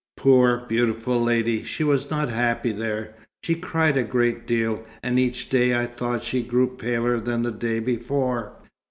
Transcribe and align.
Poor, 0.17 0.65
beautiful 0.67 1.21
lady! 1.21 1.63
She 1.63 1.83
was 1.83 2.09
not 2.09 2.27
happy 2.27 2.71
there. 2.71 3.13
She 3.43 3.53
cried 3.53 3.97
a 3.97 4.03
great 4.03 4.47
deal, 4.47 4.83
and 5.03 5.19
each 5.19 5.47
day 5.47 5.79
I 5.79 5.85
thought 5.85 6.23
she 6.23 6.41
grew 6.41 6.75
paler 6.75 7.19
than 7.19 7.43
the 7.43 7.51
day 7.51 7.77
before." 7.77 8.53